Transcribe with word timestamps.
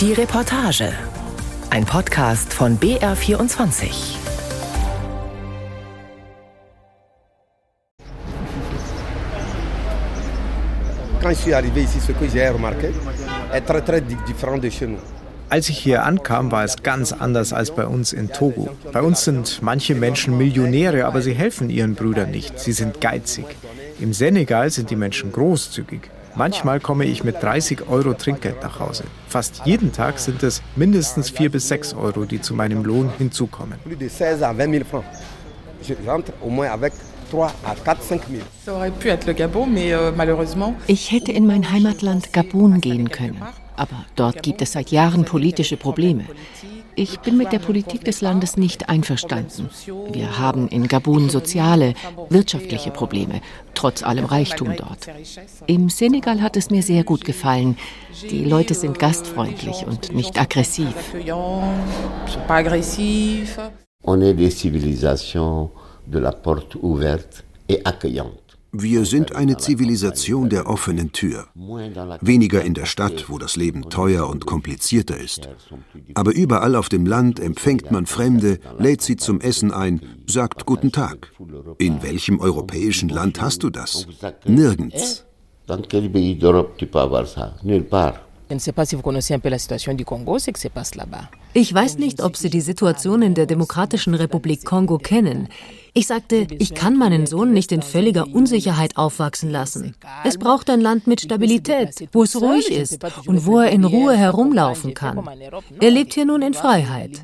Die 0.00 0.14
Reportage. 0.14 0.94
Ein 1.68 1.84
Podcast 1.84 2.54
von 2.54 2.78
BR24. 2.78 3.90
Quand 11.20 11.28
je 11.28 11.34
suis 11.34 11.52
arrivé 11.52 11.82
ici, 11.82 12.00
ce 12.00 12.12
que 12.12 12.26
j'ai 12.26 12.48
remarqué 12.48 12.94
est 13.52 13.60
très 13.60 13.82
très 13.82 14.00
différent 14.00 14.56
de 14.56 14.70
chez 14.70 14.86
nous. 14.86 15.00
Als 15.50 15.68
ich 15.68 15.76
hier 15.76 16.06
ankam, 16.06 16.50
war 16.50 16.64
es 16.64 16.82
ganz 16.82 17.12
anders 17.12 17.52
als 17.52 17.70
bei 17.70 17.84
uns 17.86 18.14
in 18.14 18.30
Togo. 18.30 18.70
Bei 18.94 19.02
uns 19.02 19.22
sind 19.22 19.60
manche 19.60 19.94
Menschen 19.94 20.38
Millionäre, 20.38 21.04
aber 21.04 21.20
sie 21.20 21.34
helfen 21.34 21.68
ihren 21.68 21.94
Brüdern 21.94 22.30
nicht. 22.30 22.58
Sie 22.58 22.72
sind 22.72 23.02
geizig. 23.02 23.44
Im 24.00 24.14
Senegal 24.14 24.70
sind 24.70 24.88
die 24.88 24.96
Menschen 24.96 25.30
großzügig. 25.30 26.08
Manchmal 26.34 26.80
komme 26.80 27.04
ich 27.04 27.24
mit 27.24 27.42
30 27.42 27.88
Euro 27.88 28.14
Trinkgeld 28.14 28.62
nach 28.62 28.80
Hause. 28.80 29.04
Fast 29.28 29.62
jeden 29.64 29.92
Tag 29.92 30.18
sind 30.18 30.42
es 30.42 30.62
mindestens 30.76 31.30
4 31.30 31.50
bis 31.50 31.68
6 31.68 31.94
Euro, 31.94 32.24
die 32.24 32.40
zu 32.40 32.54
meinem 32.54 32.84
Lohn 32.84 33.10
hinzukommen. 33.18 33.78
Plus 33.84 33.98
de 33.98 34.08
16 34.08 34.42
à 34.42 34.52
20 34.52 34.72
000 34.72 34.84
francs. 34.84 35.04
Je 35.82 35.94
rentre 36.06 36.32
au 36.42 36.50
moins 36.50 36.68
avec 36.68 36.92
3 37.30 37.46
à 37.64 37.74
4, 37.74 38.02
5 38.02 38.20
000. 38.30 38.42
Ça 38.64 38.74
aurait 38.74 38.90
pu 38.90 39.08
être 39.08 39.26
le 39.26 39.32
Gabon, 39.32 39.66
mais 39.66 39.92
euh. 39.92 40.12
Ich 40.86 41.10
hätte 41.12 41.32
in 41.32 41.46
mein 41.46 41.72
Heimatland 41.72 42.32
Gabun 42.32 42.80
gehen 42.80 43.10
können, 43.10 43.36
aber 43.80 44.04
dort 44.14 44.42
gibt 44.42 44.60
es 44.60 44.72
seit 44.72 44.90
Jahren 44.90 45.24
politische 45.24 45.78
Probleme. 45.78 46.26
Ich 46.96 47.20
bin 47.20 47.38
mit 47.38 47.50
der 47.50 47.60
Politik 47.60 48.04
des 48.04 48.20
Landes 48.20 48.58
nicht 48.58 48.90
einverstanden. 48.90 49.70
Wir 50.12 50.38
haben 50.38 50.68
in 50.68 50.86
Gabun 50.86 51.30
soziale, 51.30 51.94
wirtschaftliche 52.28 52.90
Probleme, 52.90 53.40
trotz 53.74 54.02
allem 54.02 54.26
Reichtum 54.26 54.74
dort. 54.76 55.08
Im 55.66 55.88
Senegal 55.88 56.42
hat 56.42 56.58
es 56.58 56.68
mir 56.68 56.82
sehr 56.82 57.04
gut 57.04 57.24
gefallen. 57.24 57.78
Die 58.30 58.44
Leute 58.44 58.74
sind 58.74 58.98
gastfreundlich 58.98 59.86
und 59.86 60.12
nicht 60.12 60.38
aggressiv. 60.38 60.94
On 64.02 64.22
est 64.22 64.34
des 64.34 64.50
civilisations 64.50 65.70
de 66.06 66.18
la 66.18 66.32
porte 66.32 66.76
ouverte 66.82 67.44
et 67.68 67.86
accueillante. 67.86 68.49
Wir 68.72 69.04
sind 69.04 69.34
eine 69.34 69.56
Zivilisation 69.56 70.48
der 70.48 70.68
offenen 70.68 71.10
Tür. 71.10 71.46
Weniger 72.20 72.62
in 72.62 72.74
der 72.74 72.86
Stadt, 72.86 73.28
wo 73.28 73.38
das 73.38 73.56
Leben 73.56 73.90
teuer 73.90 74.28
und 74.28 74.46
komplizierter 74.46 75.18
ist. 75.18 75.48
Aber 76.14 76.32
überall 76.32 76.76
auf 76.76 76.88
dem 76.88 77.04
Land 77.04 77.40
empfängt 77.40 77.90
man 77.90 78.06
Fremde, 78.06 78.60
lädt 78.78 79.02
sie 79.02 79.16
zum 79.16 79.40
Essen 79.40 79.72
ein, 79.72 80.00
sagt 80.26 80.66
Guten 80.66 80.92
Tag. 80.92 81.32
In 81.78 82.02
welchem 82.02 82.38
europäischen 82.38 83.08
Land 83.08 83.40
hast 83.40 83.64
du 83.64 83.70
das? 83.70 84.06
Nirgends. 84.46 85.24
Dans 85.66 85.86
ne. 91.06 91.28
Ich 91.52 91.72
weiß 91.72 91.98
nicht, 91.98 92.22
ob 92.22 92.36
Sie 92.36 92.50
die 92.50 92.60
Situation 92.60 93.22
in 93.22 93.34
der 93.34 93.46
Demokratischen 93.46 94.14
Republik 94.14 94.64
Kongo 94.64 94.98
kennen. 94.98 95.48
Ich 95.92 96.06
sagte, 96.06 96.46
ich 96.58 96.74
kann 96.74 96.96
meinen 96.96 97.26
Sohn 97.26 97.52
nicht 97.52 97.72
in 97.72 97.82
völliger 97.82 98.26
Unsicherheit 98.32 98.96
aufwachsen 98.96 99.50
lassen. 99.50 99.96
Es 100.24 100.38
braucht 100.38 100.70
ein 100.70 100.80
Land 100.80 101.06
mit 101.06 101.20
Stabilität, 101.20 102.08
wo 102.12 102.22
es 102.22 102.40
ruhig 102.40 102.70
ist 102.70 102.98
und 103.26 103.46
wo 103.46 103.58
er 103.58 103.70
in 103.70 103.84
Ruhe 103.84 104.16
herumlaufen 104.16 104.94
kann. 104.94 105.28
Er 105.80 105.90
lebt 105.90 106.14
hier 106.14 106.26
nun 106.26 106.42
in 106.42 106.54
Freiheit. 106.54 107.22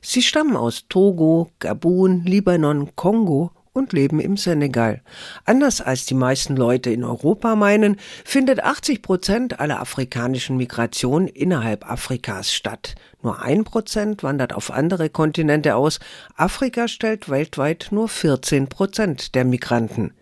Sie 0.00 0.22
stammen 0.22 0.56
aus 0.56 0.84
Togo, 0.88 1.50
Gabun, 1.58 2.22
Libanon, 2.24 2.94
Kongo 2.94 3.50
und 3.72 3.92
leben 3.92 4.20
im 4.20 4.36
Senegal. 4.36 5.02
Anders 5.44 5.80
als 5.80 6.06
die 6.06 6.14
meisten 6.14 6.56
Leute 6.56 6.90
in 6.90 7.04
Europa 7.04 7.56
meinen, 7.56 7.96
findet 8.24 8.62
80 8.62 9.02
Prozent 9.02 9.60
aller 9.60 9.80
afrikanischen 9.80 10.56
Migration 10.56 11.28
innerhalb 11.28 11.90
Afrikas 11.90 12.52
statt. 12.52 12.94
Nur 13.22 13.42
ein 13.42 13.64
Prozent 13.64 14.22
wandert 14.22 14.52
auf 14.52 14.70
andere 14.70 15.10
Kontinente 15.10 15.76
aus. 15.76 15.98
Afrika 16.36 16.88
stellt 16.88 17.28
weltweit 17.28 17.88
nur 17.90 18.08
14 18.08 18.68
Prozent 18.68 19.34
der 19.34 19.44
Migranten. 19.44 20.12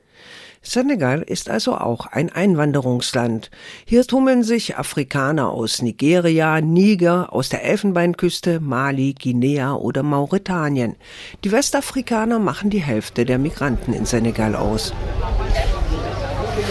Senegal 0.68 1.22
ist 1.22 1.48
also 1.48 1.76
auch 1.76 2.06
ein 2.06 2.28
Einwanderungsland. 2.28 3.52
Hier 3.84 4.04
tummeln 4.04 4.42
sich 4.42 4.76
Afrikaner 4.76 5.50
aus 5.50 5.80
Nigeria, 5.80 6.60
Niger, 6.60 7.32
aus 7.32 7.48
der 7.48 7.62
Elfenbeinküste, 7.62 8.58
Mali, 8.58 9.14
Guinea 9.14 9.74
oder 9.74 10.02
Mauretanien. 10.02 10.96
Die 11.44 11.52
Westafrikaner 11.52 12.40
machen 12.40 12.70
die 12.70 12.82
Hälfte 12.82 13.24
der 13.24 13.38
Migranten 13.38 13.92
in 13.92 14.06
Senegal 14.06 14.56
aus. 14.56 14.92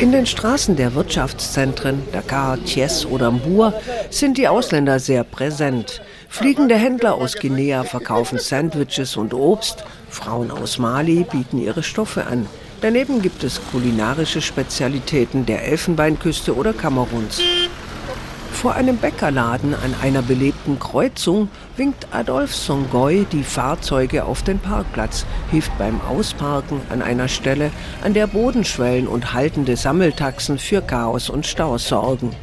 In 0.01 0.11
den 0.11 0.25
Straßen 0.25 0.75
der 0.75 0.93
Wirtschaftszentren 0.93 2.03
Dakar, 2.11 2.57
Thiès 2.57 3.05
oder 3.05 3.31
Mbour 3.31 3.73
sind 4.09 4.37
die 4.37 4.49
Ausländer 4.49 4.99
sehr 4.99 5.23
präsent. 5.23 6.01
Fliegende 6.27 6.75
Händler 6.75 7.15
aus 7.15 7.35
Guinea 7.35 7.85
verkaufen 7.85 8.39
Sandwiches 8.39 9.15
und 9.15 9.33
Obst. 9.33 9.85
Frauen 10.09 10.51
aus 10.51 10.79
Mali 10.79 11.23
bieten 11.23 11.59
ihre 11.59 11.81
Stoffe 11.81 12.25
an. 12.25 12.45
Daneben 12.85 13.19
gibt 13.19 13.43
es 13.43 13.59
kulinarische 13.71 14.43
Spezialitäten 14.43 15.47
der 15.47 15.65
Elfenbeinküste 15.65 16.55
oder 16.55 16.71
Kameruns. 16.71 17.41
Vor 18.51 18.75
einem 18.75 18.97
Bäckerladen 18.97 19.73
an 19.73 19.95
einer 20.03 20.21
belebten 20.21 20.77
Kreuzung 20.77 21.49
winkt 21.77 22.05
Adolf 22.11 22.53
Songoy 22.53 23.25
die 23.31 23.41
Fahrzeuge 23.41 24.23
auf 24.23 24.43
den 24.43 24.59
Parkplatz, 24.59 25.25
hilft 25.49 25.75
beim 25.79 25.99
Ausparken 26.01 26.79
an 26.91 27.01
einer 27.01 27.27
Stelle, 27.27 27.71
an 28.03 28.13
der 28.13 28.27
Bodenschwellen 28.27 29.07
und 29.07 29.33
haltende 29.33 29.77
Sammeltaxen 29.77 30.59
für 30.59 30.83
Chaos 30.83 31.31
und 31.31 31.47
Staus 31.47 31.87
sorgen. 31.87 32.35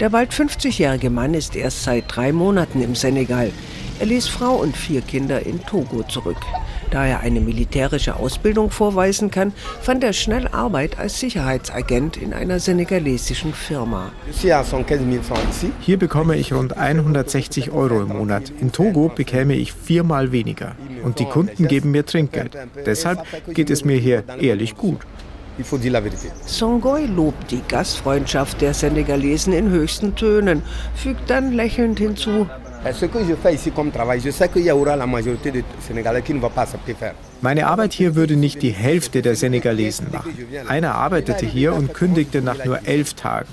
Der 0.00 0.08
bald 0.08 0.32
50-jährige 0.32 1.08
Mann 1.08 1.34
ist 1.34 1.54
erst 1.54 1.84
seit 1.84 2.06
drei 2.08 2.32
Monaten 2.32 2.82
im 2.82 2.96
Senegal. 2.96 3.52
Er 4.00 4.06
ließ 4.06 4.26
Frau 4.26 4.56
und 4.56 4.76
vier 4.76 5.02
Kinder 5.02 5.46
in 5.46 5.64
Togo 5.64 6.02
zurück. 6.02 6.40
Da 6.94 7.04
er 7.04 7.20
eine 7.22 7.40
militärische 7.40 8.14
Ausbildung 8.14 8.70
vorweisen 8.70 9.32
kann, 9.32 9.52
fand 9.80 10.04
er 10.04 10.12
schnell 10.12 10.46
Arbeit 10.46 10.96
als 10.96 11.18
Sicherheitsagent 11.18 12.16
in 12.16 12.32
einer 12.32 12.60
senegalesischen 12.60 13.52
Firma. 13.52 14.12
Je 14.28 14.32
suis 14.32 14.52
à 14.52 14.60
115 14.60 15.10
000 15.10 15.24
francs 15.24 15.42
ici. 15.50 15.72
Hier 15.80 15.98
bekomme 15.98 16.36
ich 16.36 16.52
rund 16.52 16.76
160 16.76 17.72
Euro 17.72 18.00
im 18.02 18.10
Monat. 18.10 18.52
In 18.60 18.70
Togo 18.70 19.10
bekäme 19.12 19.54
ich 19.56 19.72
viermal 19.72 20.30
weniger. 20.30 20.76
Und 21.02 21.18
die 21.18 21.24
Kunden 21.24 21.66
geben 21.66 21.90
mir 21.90 22.06
Trinkgeld. 22.06 22.56
Deshalb 22.86 23.26
geht 23.52 23.70
es 23.70 23.84
mir 23.84 23.98
hier 23.98 24.22
ehrlich 24.40 24.76
gut. 24.76 25.00
Songoy 26.46 27.06
lobt 27.06 27.50
die 27.50 27.62
Gastfreundschaft 27.68 28.60
der 28.60 28.74
Senegalesen 28.74 29.52
in 29.52 29.68
höchsten 29.70 30.14
Tönen, 30.16 30.62
fügt 30.94 31.30
dann 31.30 31.52
lächelnd 31.52 31.98
hinzu, 31.98 32.48
Ce 32.92 33.06
que 33.06 33.24
je 33.24 33.34
fais 33.34 33.54
ici 33.54 33.70
comme 33.70 33.90
travail, 33.90 34.20
je 34.20 34.30
sais 34.30 34.48
qu'il 34.48 34.62
y 34.64 34.70
aura 34.70 34.94
la 34.94 35.06
majorité 35.06 35.50
des 35.50 35.64
Sénégalais 35.80 36.22
qui 36.22 36.34
ne 36.34 36.40
vont 36.40 36.50
pas 36.50 36.62
accepter 36.62 36.94
faire. 36.94 37.14
Meine 37.40 37.66
Arbeit 37.66 37.94
hier 37.94 38.14
würde 38.14 38.36
nicht 38.36 38.60
die 38.62 38.70
Hälfte 38.70 39.22
der 39.22 39.36
Senegalesen 39.36 40.08
machen. 40.12 40.32
Einer 40.68 40.94
arbeitete 40.94 41.46
hier 41.46 41.74
und 41.74 41.94
kündigte 41.94 42.42
nach 42.42 42.62
nur 42.64 42.86
elf 42.86 43.14
Tagen. 43.14 43.48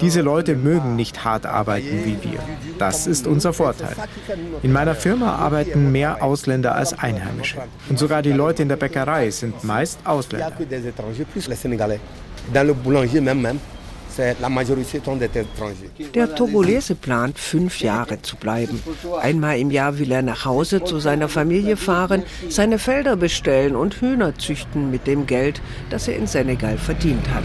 Diese 0.00 0.22
Leute 0.22 0.56
mögen 0.56 0.96
nicht 0.96 1.24
hart 1.24 1.46
arbeiten 1.46 2.04
wie 2.04 2.18
wir. 2.28 2.40
Das 2.78 3.06
ist 3.06 3.26
unser 3.26 3.52
Vorteil. 3.52 3.94
In 4.62 4.72
meiner 4.72 4.94
Firma 4.94 5.36
arbeiten 5.36 5.92
mehr 5.92 6.22
Ausländer 6.22 6.74
als 6.74 6.98
Einheimische. 6.98 7.58
Und 7.88 7.98
sogar 7.98 8.22
die 8.22 8.32
Leute 8.32 8.62
in 8.62 8.68
der 8.68 8.76
Bäckerei 8.76 9.30
sind 9.30 9.62
meist 9.62 9.98
Ausländer. 10.04 10.52
Der 16.14 16.34
Togolese 16.34 16.94
plant, 16.94 17.38
fünf 17.38 17.80
Jahre 17.80 18.22
zu 18.22 18.36
bleiben. 18.36 18.82
Einmal 19.20 19.58
im 19.58 19.70
Jahr 19.70 19.98
will 19.98 20.12
er 20.12 20.22
nach 20.22 20.44
Hause 20.44 20.84
zu 20.84 20.98
seiner 20.98 21.28
Familie 21.28 21.76
fahren, 21.76 22.22
seine 22.48 22.78
Felder 22.78 23.16
bestellen 23.16 23.76
und 23.76 24.00
Hühner 24.00 24.36
züchten 24.36 24.90
mit 24.90 25.06
dem 25.06 25.26
Geld, 25.26 25.60
das 25.90 26.08
er 26.08 26.16
in 26.16 26.26
Senegal 26.26 26.78
verdient 26.78 27.28
hat. 27.32 27.44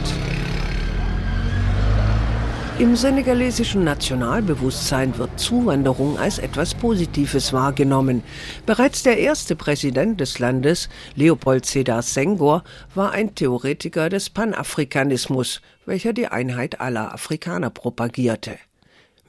Im 2.79 2.95
senegalesischen 2.95 3.83
Nationalbewusstsein 3.83 5.17
wird 5.17 5.37
Zuwanderung 5.37 6.17
als 6.17 6.39
etwas 6.39 6.73
Positives 6.73 7.51
wahrgenommen. 7.51 8.23
Bereits 8.65 9.03
der 9.03 9.17
erste 9.17 9.57
Präsident 9.57 10.21
des 10.21 10.39
Landes, 10.39 10.87
Leopold 11.13 11.65
Sedar 11.65 12.01
Senghor, 12.03 12.63
war 12.95 13.11
ein 13.11 13.35
Theoretiker 13.35 14.07
des 14.07 14.29
Panafrikanismus, 14.29 15.59
welcher 15.85 16.13
die 16.13 16.27
Einheit 16.27 16.79
aller 16.79 17.13
Afrikaner 17.13 17.69
propagierte. 17.69 18.57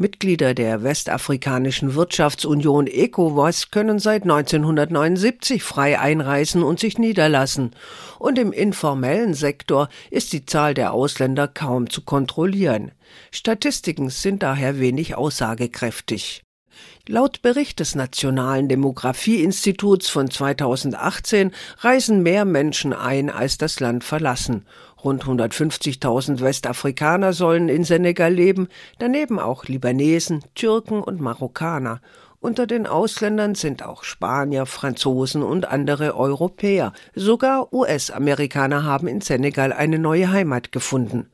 Mitglieder 0.00 0.55
der 0.55 0.82
Westafrikanischen 0.82 1.94
Wirtschaftsunion 1.94 2.87
ECOWAS 2.87 3.70
können 3.70 3.99
seit 3.99 4.23
1979 4.23 5.62
frei 5.62 5.99
einreisen 5.99 6.62
und 6.62 6.81
sich 6.81 6.97
niederlassen. 6.97 7.73
Und 8.19 8.38
im 8.38 8.50
informellen 8.50 9.35
Sektor 9.35 9.91
ist 10.11 10.32
die 10.32 10.47
Zahl 10.47 10.73
der 10.73 10.94
Ausländer 10.94 11.49
kaum 11.49 11.91
zu 11.91 12.00
kontrollieren. 12.00 12.93
Statistiken 13.31 14.08
sind 14.08 14.43
daher 14.43 14.81
wenig 14.81 15.17
aussagekräftig. 15.17 16.44
Laut 17.09 17.43
Bericht 17.43 17.81
des 17.81 17.95
Nationalen 17.95 18.69
Demografieinstituts 18.69 20.09
von 20.09 20.31
2018 20.31 21.53
reisen 21.79 22.23
mehr 22.23 22.45
Menschen 22.45 22.93
ein, 22.93 23.31
als 23.31 23.59
das 23.59 23.81
Land 23.81 24.05
verlassen. 24.05 24.67
Rund 25.03 25.25
150.000 25.25 26.41
Westafrikaner 26.41 27.33
sollen 27.33 27.69
in 27.69 27.85
Senegal 27.85 28.33
leben, 28.33 28.69
daneben 28.99 29.39
auch 29.39 29.65
Libanesen, 29.65 30.45
Türken 30.55 31.03
und 31.03 31.21
Marokkaner. 31.21 32.01
Unter 32.39 32.67
den 32.67 32.87
Ausländern 32.87 33.55
sind 33.55 33.85
auch 33.85 34.03
Spanier, 34.03 34.65
Franzosen 34.65 35.43
und 35.43 35.67
andere 35.67 36.17
Europäer. 36.17 36.93
Sogar 37.15 37.73
US-Amerikaner 37.73 38.85
haben 38.85 39.09
in 39.09 39.21
Senegal 39.21 39.73
eine 39.73 39.99
neue 39.99 40.31
Heimat 40.33 40.73
gefunden. 40.73 41.31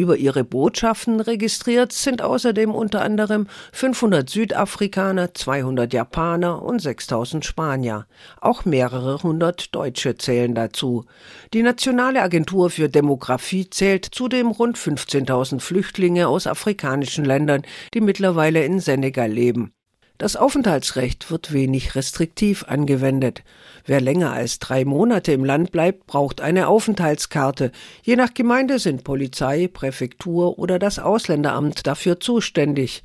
Über 0.00 0.16
ihre 0.16 0.44
Botschaften 0.44 1.20
registriert 1.20 1.92
sind 1.92 2.22
außerdem 2.22 2.70
unter 2.70 3.02
anderem 3.02 3.46
500 3.74 4.30
Südafrikaner, 4.30 5.34
200 5.34 5.92
Japaner 5.92 6.62
und 6.62 6.80
6000 6.80 7.44
Spanier. 7.44 8.06
Auch 8.40 8.64
mehrere 8.64 9.22
hundert 9.22 9.74
Deutsche 9.74 10.16
zählen 10.16 10.54
dazu. 10.54 11.04
Die 11.52 11.62
Nationale 11.62 12.22
Agentur 12.22 12.70
für 12.70 12.88
Demografie 12.88 13.68
zählt 13.68 14.06
zudem 14.06 14.46
rund 14.48 14.78
15.000 14.78 15.60
Flüchtlinge 15.60 16.28
aus 16.28 16.46
afrikanischen 16.46 17.26
Ländern, 17.26 17.60
die 17.92 18.00
mittlerweile 18.00 18.64
in 18.64 18.80
Senegal 18.80 19.30
leben. 19.30 19.74
Das 20.20 20.36
Aufenthaltsrecht 20.36 21.30
wird 21.30 21.50
wenig 21.50 21.94
restriktiv 21.94 22.64
angewendet. 22.64 23.42
Wer 23.86 24.02
länger 24.02 24.32
als 24.32 24.58
drei 24.58 24.84
Monate 24.84 25.32
im 25.32 25.46
Land 25.46 25.72
bleibt, 25.72 26.06
braucht 26.06 26.42
eine 26.42 26.68
Aufenthaltskarte. 26.68 27.72
Je 28.02 28.16
nach 28.16 28.34
Gemeinde 28.34 28.78
sind 28.78 29.02
Polizei, 29.02 29.66
Präfektur 29.66 30.58
oder 30.58 30.78
das 30.78 30.98
Ausländeramt 30.98 31.86
dafür 31.86 32.20
zuständig. 32.20 33.02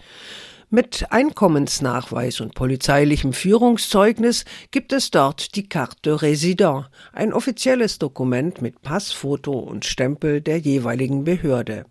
Mit 0.69 1.05
Einkommensnachweis 1.09 2.41
und 2.41 2.53
polizeilichem 2.53 3.31
Führungszeugnis 3.31 4.43
gibt 4.71 4.91
es 4.91 5.09
dort 5.09 5.55
die 5.55 5.69
Carte 5.69 6.01
de 6.03 6.13
Résident, 6.15 6.87
ein 7.13 7.31
offizielles 7.31 7.97
Dokument 7.97 8.61
mit 8.61 8.81
Passfoto 8.81 9.53
und 9.53 9.85
Stempel 9.85 10.41
der 10.41 10.57
jeweiligen 10.57 11.23
Behörde. 11.23 11.85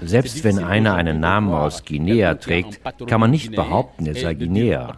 Selbst 0.00 0.44
wenn 0.44 0.58
einer 0.58 0.94
einen 0.94 1.20
Namen 1.20 1.52
aus 1.52 1.84
Guinea 1.84 2.34
trägt, 2.34 2.80
kann 3.06 3.20
man 3.20 3.30
nicht 3.30 3.50
behaupten, 3.52 4.06
er 4.06 4.14
sei 4.14 4.34
Guinea. 4.34 4.94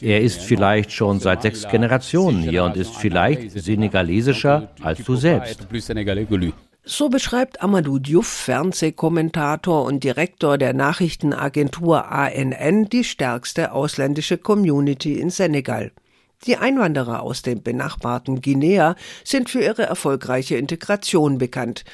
Er 0.00 0.20
ist 0.20 0.40
vielleicht 0.40 0.92
schon 0.92 1.20
seit 1.20 1.42
sechs 1.42 1.68
Generationen 1.68 2.42
hier 2.42 2.64
und 2.64 2.76
ist 2.76 2.96
vielleicht 2.96 3.50
senegalesischer 3.50 4.70
als 4.80 5.04
du 5.04 5.16
selbst. 5.16 5.66
So 6.82 7.08
beschreibt 7.10 7.62
Amadou 7.62 7.98
Diouf, 7.98 8.26
Fernsehkommentator 8.26 9.84
und 9.84 10.02
Direktor 10.02 10.56
der 10.56 10.72
Nachrichtenagentur 10.72 12.10
ANN, 12.10 12.88
die 12.88 13.04
stärkste 13.04 13.72
ausländische 13.72 14.38
Community 14.38 15.20
in 15.20 15.28
Senegal. 15.28 15.92
Die 16.46 16.56
Einwanderer 16.56 17.22
aus 17.22 17.42
dem 17.42 17.62
benachbarten 17.62 18.40
Guinea 18.40 18.96
sind 19.24 19.50
für 19.50 19.60
ihre 19.60 19.82
erfolgreiche 19.82 20.56
Integration 20.56 21.36
bekannt. 21.36 21.84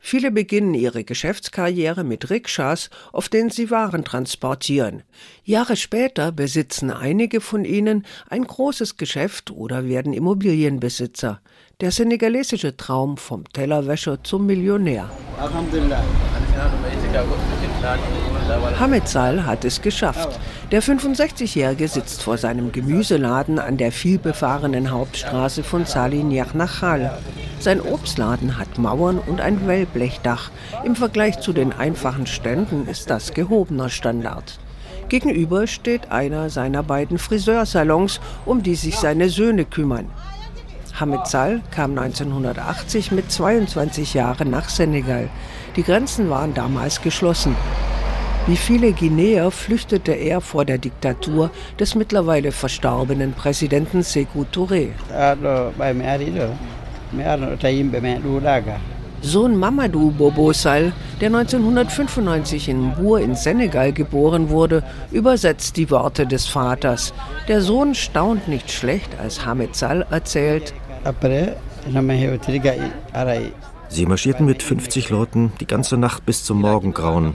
Viele 0.00 0.32
beginnen 0.32 0.74
ihre 0.74 1.04
Geschäftskarriere 1.04 2.02
mit 2.02 2.28
Rikschas, 2.28 2.90
auf 3.12 3.28
denen 3.28 3.50
sie 3.50 3.70
Waren 3.70 4.04
transportieren. 4.04 5.04
Jahre 5.44 5.76
später 5.76 6.32
besitzen 6.32 6.90
einige 6.90 7.40
von 7.40 7.64
ihnen 7.64 8.04
ein 8.28 8.42
großes 8.42 8.96
Geschäft 8.96 9.52
oder 9.52 9.86
werden 9.86 10.12
Immobilienbesitzer. 10.12 11.40
Der 11.80 11.92
senegalesische 11.92 12.76
Traum 12.76 13.16
vom 13.16 13.44
Tellerwäscher 13.52 14.24
zum 14.24 14.46
Millionär. 14.46 15.08
Hamid 18.78 19.08
Sal 19.08 19.44
hat 19.46 19.64
es 19.64 19.82
geschafft. 19.82 20.38
Der 20.70 20.82
65-Jährige 20.82 21.88
sitzt 21.88 22.22
vor 22.22 22.38
seinem 22.38 22.72
Gemüseladen 22.72 23.58
an 23.58 23.76
der 23.76 23.92
vielbefahrenen 23.92 24.90
Hauptstraße 24.90 25.62
von 25.62 25.84
Salignac 25.84 26.54
nach 26.54 26.80
Chal. 26.80 27.18
Sein 27.58 27.80
Obstladen 27.80 28.58
hat 28.58 28.78
Mauern 28.78 29.18
und 29.18 29.40
ein 29.40 29.66
Wellblechdach. 29.66 30.50
Im 30.84 30.96
Vergleich 30.96 31.40
zu 31.40 31.52
den 31.52 31.72
einfachen 31.72 32.26
Ständen 32.26 32.86
ist 32.88 33.10
das 33.10 33.34
gehobener 33.34 33.88
Standard. 33.88 34.58
Gegenüber 35.08 35.66
steht 35.66 36.10
einer 36.10 36.50
seiner 36.50 36.82
beiden 36.82 37.18
Friseursalons, 37.18 38.20
um 38.46 38.62
die 38.62 38.74
sich 38.74 38.96
seine 38.96 39.28
Söhne 39.28 39.64
kümmern. 39.64 40.06
Hamid 40.98 41.26
Sal 41.26 41.62
kam 41.70 41.96
1980 41.98 43.12
mit 43.12 43.30
22 43.30 44.14
Jahren 44.14 44.50
nach 44.50 44.68
Senegal. 44.68 45.28
Die 45.76 45.82
Grenzen 45.82 46.28
waren 46.28 46.54
damals 46.54 47.00
geschlossen. 47.00 47.56
Wie 48.46 48.56
viele 48.56 48.92
Guinea 48.92 49.50
flüchtete 49.50 50.12
er 50.12 50.40
vor 50.40 50.64
der 50.64 50.78
Diktatur 50.78 51.50
des 51.78 51.94
mittlerweile 51.94 52.50
verstorbenen 52.50 53.32
Präsidenten 53.32 54.00
Sékou 54.00 54.44
Touré. 54.52 54.88
Sohn 59.24 59.56
Mamadou 59.56 60.10
Bobosal, 60.10 60.92
der 61.20 61.28
1995 61.28 62.68
in 62.68 62.88
Mbour 62.88 63.20
in 63.20 63.36
Senegal 63.36 63.92
geboren 63.92 64.50
wurde, 64.50 64.82
übersetzt 65.12 65.76
die 65.76 65.88
Worte 65.92 66.26
des 66.26 66.48
Vaters. 66.48 67.14
Der 67.46 67.60
Sohn 67.60 67.94
staunt 67.94 68.48
nicht 68.48 68.72
schlecht, 68.72 69.10
als 69.22 69.46
Hamed 69.46 69.76
Sal 69.76 70.04
erzählt. 70.10 70.74
Sie 73.88 74.06
marschierten 74.06 74.46
mit 74.46 74.62
50 74.62 75.10
Leuten 75.10 75.52
die 75.60 75.66
ganze 75.66 75.96
Nacht 75.96 76.24
bis 76.24 76.44
zum 76.44 76.60
Morgengrauen. 76.60 77.34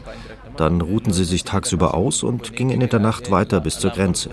Dann 0.55 0.81
ruhten 0.81 1.13
sie 1.13 1.25
sich 1.25 1.43
tagsüber 1.43 1.93
aus 1.93 2.23
und 2.23 2.55
gingen 2.55 2.81
in 2.81 2.89
der 2.89 2.99
Nacht 2.99 3.29
weiter 3.29 3.61
bis 3.61 3.77
zur 3.77 3.91
Grenze. 3.91 4.31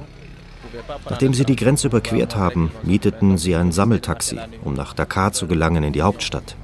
Nachdem 1.08 1.34
sie 1.34 1.44
die 1.44 1.56
Grenze 1.56 1.88
überquert 1.88 2.36
haben, 2.36 2.72
mieteten 2.82 3.36
sie 3.36 3.54
ein 3.54 3.72
Sammeltaxi, 3.72 4.38
um 4.64 4.75
nach 4.75 4.94
Dakar 4.94 5.32
zu 5.32 5.46
gelangen 5.46 5.84
in 5.84 5.92
die 5.92 6.02
Hauptstadt. 6.02 6.56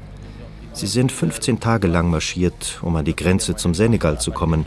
Sie 0.72 0.86
sind 0.86 1.12
15 1.12 1.60
Tage 1.60 1.88
lang 1.88 2.10
marschiert, 2.10 2.78
um 2.82 2.96
an 2.96 3.04
die 3.04 3.16
Grenze 3.16 3.56
zum 3.56 3.74
Senegal 3.74 4.20
zu 4.20 4.30
kommen. 4.30 4.64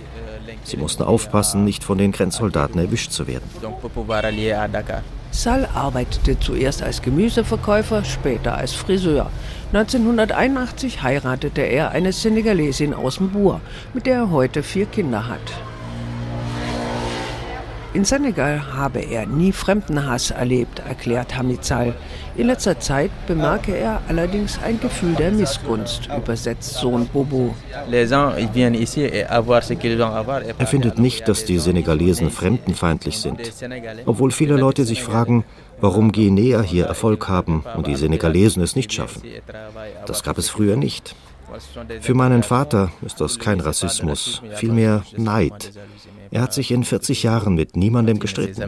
Sie 0.63 0.77
mussten 0.77 1.03
aufpassen, 1.03 1.63
nicht 1.63 1.83
von 1.83 1.97
den 1.97 2.11
Grenzsoldaten 2.11 2.79
erwischt 2.79 3.11
zu 3.11 3.27
werden. 3.27 3.49
Sal 5.33 5.67
arbeitete 5.73 6.39
zuerst 6.39 6.83
als 6.83 7.01
Gemüseverkäufer, 7.01 8.05
später 8.05 8.55
als 8.55 8.73
Friseur. 8.73 9.31
1981 9.73 11.01
heiratete 11.01 11.61
er 11.61 11.89
eine 11.89 12.13
Senegalesin 12.13 12.93
aus 12.93 13.19
Mbour, 13.19 13.59
mit 13.95 14.05
der 14.05 14.15
er 14.15 14.29
heute 14.29 14.61
vier 14.61 14.85
Kinder 14.85 15.27
hat. 15.27 15.41
In 17.93 18.05
Senegal 18.05 18.73
habe 18.73 19.01
er 19.01 19.27
nie 19.27 19.51
Fremdenhass 19.51 20.31
erlebt, 20.31 20.79
erklärt 20.79 21.37
Hamizal. 21.37 21.93
In 22.35 22.47
letzter 22.47 22.79
Zeit 22.79 23.11
bemerke 23.27 23.75
er 23.75 24.01
allerdings 24.07 24.57
ein 24.63 24.79
Gefühl 24.79 25.13
der 25.13 25.31
Missgunst, 25.31 26.09
übersetzt 26.17 26.73
Sohn 26.73 27.07
Bobo. 27.07 27.53
Er 30.57 30.67
findet 30.67 30.97
nicht, 30.97 31.27
dass 31.27 31.45
die 31.45 31.59
Senegalesen 31.59 32.31
fremdenfeindlich 32.31 33.19
sind. 33.19 33.39
Obwohl 34.07 34.31
viele 34.31 34.57
Leute 34.57 34.85
sich 34.85 35.03
fragen, 35.03 35.45
warum 35.79 36.11
Guinea 36.11 36.61
hier 36.61 36.85
Erfolg 36.85 37.27
haben 37.27 37.63
und 37.75 37.85
die 37.85 37.95
Senegalesen 37.95 38.63
es 38.63 38.75
nicht 38.75 38.91
schaffen. 38.91 39.21
Das 40.07 40.23
gab 40.23 40.39
es 40.39 40.49
früher 40.49 40.77
nicht. 40.77 41.15
Für 42.01 42.15
meinen 42.15 42.41
Vater 42.41 42.91
ist 43.05 43.21
das 43.21 43.37
kein 43.37 43.59
Rassismus, 43.59 44.41
vielmehr 44.55 45.03
Neid. 45.15 45.71
Er 46.31 46.41
hat 46.41 46.53
sich 46.53 46.71
in 46.71 46.83
40 46.83 47.23
Jahren 47.23 47.55
mit 47.55 47.75
niemandem 47.75 48.19
gestritten. 48.19 48.61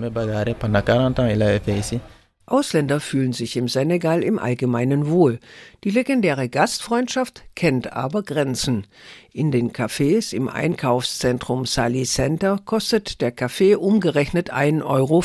Ausländer 2.48 3.00
fühlen 3.00 3.34
sich 3.34 3.58
im 3.58 3.68
Senegal 3.68 4.22
im 4.22 4.38
Allgemeinen 4.38 5.08
wohl. 5.10 5.40
Die 5.84 5.90
legendäre 5.90 6.48
Gastfreundschaft 6.48 7.44
kennt 7.56 7.94
aber 7.94 8.22
Grenzen. 8.22 8.86
In 9.32 9.52
den 9.52 9.72
Cafés 9.72 10.32
im 10.32 10.48
Einkaufszentrum 10.48 11.66
Sali 11.66 12.04
Center 12.04 12.60
kostet 12.64 13.20
der 13.22 13.32
Kaffee 13.32 13.76
umgerechnet 13.76 14.54
1,50 14.54 14.84
Euro. 14.86 15.22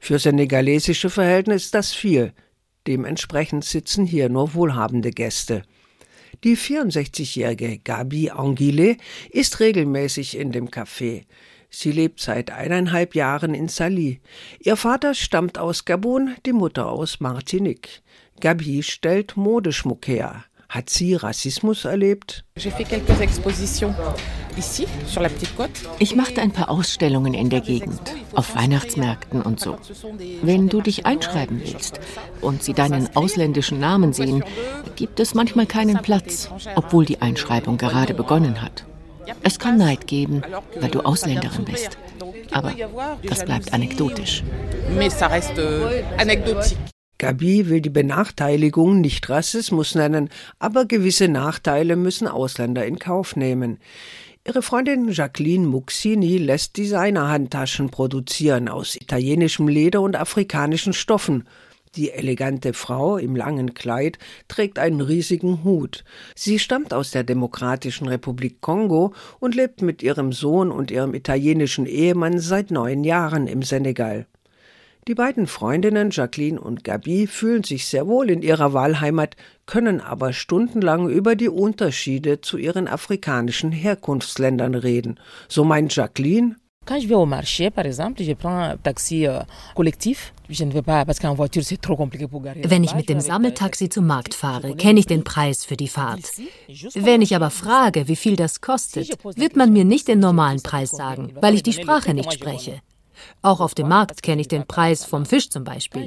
Für 0.00 0.18
senegalesische 0.18 1.08
Verhältnisse 1.08 1.66
ist 1.66 1.74
das 1.74 1.92
viel. 1.92 2.32
Dementsprechend 2.88 3.64
sitzen 3.64 4.04
hier 4.04 4.28
nur 4.28 4.54
wohlhabende 4.54 5.12
Gäste. 5.12 5.62
Die 6.44 6.56
64-jährige 6.56 7.78
Gabi 7.78 8.30
Anguille 8.30 8.96
ist 9.30 9.58
regelmäßig 9.58 10.36
in 10.36 10.52
dem 10.52 10.68
Café. 10.68 11.24
Sie 11.68 11.90
lebt 11.90 12.20
seit 12.20 12.50
eineinhalb 12.50 13.16
Jahren 13.16 13.54
in 13.54 13.66
Sali. 13.66 14.20
Ihr 14.60 14.76
Vater 14.76 15.14
stammt 15.14 15.58
aus 15.58 15.84
Gabun, 15.84 16.36
die 16.46 16.52
Mutter 16.52 16.86
aus 16.86 17.18
Martinique. 17.18 18.02
Gabi 18.40 18.84
stellt 18.84 19.36
Modeschmuck 19.36 20.06
her. 20.06 20.44
Hat 20.68 20.90
sie 20.90 21.14
Rassismus 21.14 21.86
erlebt? 21.86 22.44
Ich 25.98 26.14
machte 26.14 26.42
ein 26.42 26.52
paar 26.52 26.68
Ausstellungen 26.68 27.32
in 27.32 27.48
der 27.48 27.62
Gegend, 27.62 28.00
auf 28.34 28.54
Weihnachtsmärkten 28.54 29.40
und 29.40 29.60
so. 29.60 29.78
Wenn 30.42 30.68
du 30.68 30.82
dich 30.82 31.06
einschreiben 31.06 31.62
willst 31.64 32.00
und 32.42 32.62
sie 32.62 32.74
deinen 32.74 33.16
ausländischen 33.16 33.80
Namen 33.80 34.12
sehen, 34.12 34.44
gibt 34.94 35.20
es 35.20 35.32
manchmal 35.32 35.66
keinen 35.66 36.02
Platz, 36.02 36.50
obwohl 36.74 37.06
die 37.06 37.22
Einschreibung 37.22 37.78
gerade 37.78 38.12
begonnen 38.12 38.60
hat. 38.60 38.84
Es 39.42 39.58
kann 39.58 39.78
Neid 39.78 40.06
geben, 40.06 40.42
weil 40.78 40.90
du 40.90 41.00
Ausländerin 41.00 41.64
bist. 41.64 41.96
Aber 42.50 42.74
das 43.22 43.44
bleibt 43.44 43.72
anekdotisch. 43.72 44.42
Gabi 47.18 47.68
will 47.68 47.80
die 47.80 47.90
Benachteiligung 47.90 49.00
nicht 49.00 49.28
Rassismus 49.28 49.96
nennen, 49.96 50.28
aber 50.60 50.84
gewisse 50.84 51.26
Nachteile 51.26 51.96
müssen 51.96 52.28
Ausländer 52.28 52.86
in 52.86 53.00
Kauf 53.00 53.34
nehmen. 53.34 53.78
Ihre 54.46 54.62
Freundin 54.62 55.10
Jacqueline 55.10 55.66
Muxini 55.66 56.38
lässt 56.38 56.76
Designerhandtaschen 56.76 57.90
produzieren 57.90 58.68
aus 58.68 58.94
italienischem 58.94 59.66
Leder 59.66 60.00
und 60.00 60.14
afrikanischen 60.14 60.92
Stoffen. 60.92 61.48
Die 61.96 62.12
elegante 62.12 62.72
Frau 62.72 63.16
im 63.16 63.34
langen 63.34 63.74
Kleid 63.74 64.18
trägt 64.46 64.78
einen 64.78 65.00
riesigen 65.00 65.64
Hut. 65.64 66.04
Sie 66.36 66.60
stammt 66.60 66.94
aus 66.94 67.10
der 67.10 67.24
Demokratischen 67.24 68.06
Republik 68.06 68.60
Kongo 68.60 69.12
und 69.40 69.56
lebt 69.56 69.82
mit 69.82 70.04
ihrem 70.04 70.32
Sohn 70.32 70.70
und 70.70 70.92
ihrem 70.92 71.14
italienischen 71.14 71.86
Ehemann 71.86 72.38
seit 72.38 72.70
neun 72.70 73.02
Jahren 73.02 73.48
im 73.48 73.62
Senegal. 73.62 74.26
Die 75.06 75.14
beiden 75.14 75.46
Freundinnen 75.46 76.10
Jacqueline 76.10 76.60
und 76.60 76.84
Gabi 76.84 77.26
fühlen 77.26 77.64
sich 77.64 77.86
sehr 77.86 78.06
wohl 78.06 78.30
in 78.30 78.42
ihrer 78.42 78.72
Wahlheimat, 78.72 79.36
können 79.66 80.00
aber 80.00 80.32
stundenlang 80.32 81.08
über 81.08 81.34
die 81.34 81.48
Unterschiede 81.48 82.40
zu 82.40 82.58
ihren 82.58 82.88
afrikanischen 82.88 83.72
Herkunftsländern 83.72 84.74
reden. 84.74 85.18
So 85.48 85.64
meint 85.64 85.94
Jacqueline, 85.94 86.56
Quand 86.88 86.98
je 86.98 87.06
vais 87.06 87.16
au 87.16 87.26
marché, 87.26 87.68
par 87.68 87.84
exemple, 87.84 88.22
je 88.22 88.32
prends 88.32 88.60
un 88.62 88.76
taxi 88.78 89.26
euh, 89.26 89.40
collectif. 89.74 90.32
Ne. 90.48 90.54
Wenn 92.64 92.82
ich 92.82 92.94
mit 92.94 93.10
dem 93.10 93.20
Sammeltaxi 93.20 93.90
zum 93.90 94.06
Markt 94.06 94.32
fahre, 94.32 94.74
kenne 94.74 94.98
ich 94.98 95.06
den 95.06 95.22
Preis 95.22 95.66
für 95.66 95.76
die 95.76 95.88
Fahrt. 95.88 96.22
Wenn 96.94 97.20
ich 97.20 97.36
aber 97.36 97.50
frage, 97.50 98.08
wie 98.08 98.16
viel 98.16 98.36
das 98.36 98.62
kostet, 98.62 99.18
wird 99.36 99.56
man 99.56 99.74
mir 99.74 99.84
nicht 99.84 100.08
den 100.08 100.20
normalen 100.20 100.62
Preis 100.62 100.90
sagen, 100.90 101.34
weil 101.42 101.54
ich 101.54 101.62
die 101.62 101.74
Sprache 101.74 102.14
nicht 102.14 102.32
spreche. 102.32 102.80
Auch 103.42 103.60
auf 103.60 103.74
dem 103.74 103.88
Markt 103.88 104.22
kenne 104.22 104.40
ich 104.40 104.48
den 104.48 104.66
Preis 104.66 105.04
vom 105.04 105.26
Fisch 105.26 105.50
zum 105.50 105.64
Beispiel. 105.64 106.06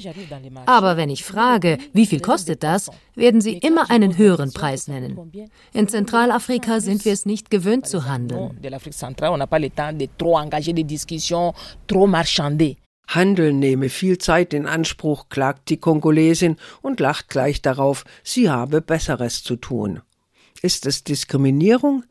Aber 0.66 0.98
wenn 0.98 1.10
ich 1.10 1.24
frage, 1.24 1.78
wie 1.94 2.06
viel 2.06 2.20
kostet 2.20 2.64
das, 2.64 2.90
werden 3.16 3.42
sie 3.42 3.58
immer 3.58 3.90
einen 3.90 4.18
höheren 4.18 4.52
Preis 4.54 4.88
nennen. 4.88 5.32
In 5.74 5.88
Zentralafrika 5.88 6.80
sind 6.80 7.06
wir 7.06 7.14
es 7.14 7.26
nicht 7.26 7.50
gewöhnt 7.50 7.88
zu 7.88 8.06
handeln. 8.06 8.58
Handeln 13.08 13.60
nehme 13.60 13.90
viel 13.90 14.18
Zeit 14.18 14.54
in 14.54 14.66
Anspruch, 14.66 15.28
klagt 15.28 15.70
die 15.70 15.78
Kongolesin 15.78 16.56
und 16.82 17.00
lacht 17.00 17.30
gleich 17.30 17.62
darauf, 17.62 18.06
sie 18.24 18.50
habe 18.50 18.82
Besseres 18.82 19.44
zu 19.44 19.58
tun. 19.58 20.02
Ist 20.62 20.86
es 20.86 21.04
Diskriminierung? 21.04 22.04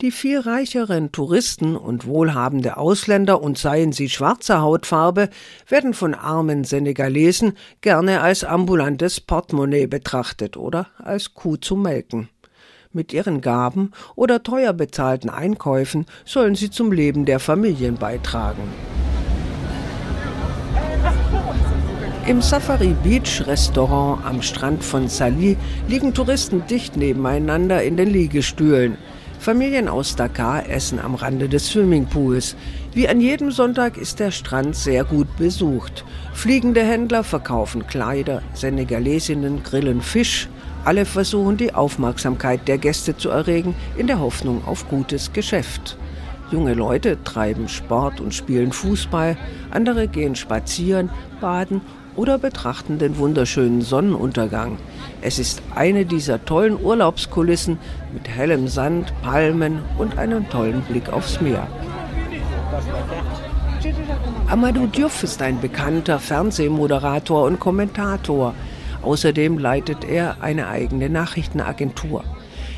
Die 0.00 0.10
viel 0.10 0.40
reicheren 0.40 1.12
Touristen 1.12 1.76
und 1.76 2.06
wohlhabende 2.06 2.78
Ausländer 2.78 3.42
und 3.42 3.58
seien 3.58 3.92
sie 3.92 4.08
schwarzer 4.08 4.62
Hautfarbe, 4.62 5.28
werden 5.68 5.92
von 5.92 6.14
armen 6.14 6.64
Senegalesen 6.64 7.52
gerne 7.82 8.22
als 8.22 8.42
ambulantes 8.42 9.20
Portemonnaie 9.20 9.86
betrachtet 9.86 10.56
oder 10.56 10.86
als 10.96 11.34
Kuh 11.34 11.56
zu 11.56 11.76
melken. 11.76 12.30
Mit 12.92 13.12
ihren 13.12 13.42
Gaben 13.42 13.92
oder 14.16 14.42
teuer 14.42 14.72
bezahlten 14.72 15.28
Einkäufen 15.28 16.06
sollen 16.24 16.54
sie 16.54 16.70
zum 16.70 16.92
Leben 16.92 17.26
der 17.26 17.38
Familien 17.38 17.96
beitragen. 17.96 18.72
Im 22.26 22.40
Safari 22.40 22.94
Beach 23.02 23.46
Restaurant 23.46 24.24
am 24.24 24.40
Strand 24.40 24.82
von 24.82 25.08
Sali 25.08 25.58
liegen 25.88 26.14
Touristen 26.14 26.66
dicht 26.68 26.96
nebeneinander 26.96 27.82
in 27.82 27.98
den 27.98 28.08
Liegestühlen. 28.08 28.96
Familien 29.40 29.88
aus 29.88 30.16
Dakar 30.16 30.68
essen 30.68 31.00
am 31.00 31.14
Rande 31.14 31.48
des 31.48 31.68
Swimmingpools. 31.68 32.56
Wie 32.92 33.08
an 33.08 33.22
jedem 33.22 33.50
Sonntag 33.50 33.96
ist 33.96 34.20
der 34.20 34.32
Strand 34.32 34.76
sehr 34.76 35.02
gut 35.02 35.34
besucht. 35.38 36.04
Fliegende 36.34 36.82
Händler 36.84 37.24
verkaufen 37.24 37.86
Kleider, 37.86 38.42
Senegalesinnen 38.52 39.62
grillen 39.62 40.02
Fisch. 40.02 40.46
Alle 40.84 41.06
versuchen 41.06 41.56
die 41.56 41.72
Aufmerksamkeit 41.72 42.68
der 42.68 42.76
Gäste 42.76 43.16
zu 43.16 43.30
erregen, 43.30 43.74
in 43.96 44.08
der 44.08 44.20
Hoffnung 44.20 44.62
auf 44.66 44.86
gutes 44.90 45.32
Geschäft. 45.32 45.96
Junge 46.50 46.74
Leute 46.74 47.16
treiben 47.24 47.66
Sport 47.70 48.20
und 48.20 48.34
spielen 48.34 48.72
Fußball, 48.72 49.38
andere 49.70 50.06
gehen 50.06 50.36
spazieren, 50.36 51.08
baden 51.40 51.80
oder 52.16 52.38
betrachten 52.38 52.98
den 52.98 53.18
wunderschönen 53.18 53.82
Sonnenuntergang. 53.82 54.78
Es 55.22 55.38
ist 55.38 55.62
eine 55.74 56.04
dieser 56.04 56.44
tollen 56.44 56.82
Urlaubskulissen 56.82 57.78
mit 58.12 58.28
hellem 58.28 58.68
Sand, 58.68 59.12
Palmen 59.22 59.80
und 59.98 60.18
einem 60.18 60.48
tollen 60.48 60.82
Blick 60.82 61.12
aufs 61.12 61.40
Meer. 61.40 61.66
Amadou 64.48 64.86
Diouf 64.86 65.22
ist 65.22 65.42
ein 65.42 65.60
bekannter 65.60 66.18
Fernsehmoderator 66.18 67.44
und 67.44 67.60
Kommentator. 67.60 68.54
Außerdem 69.02 69.58
leitet 69.58 70.04
er 70.04 70.36
eine 70.40 70.68
eigene 70.68 71.08
Nachrichtenagentur. 71.08 72.24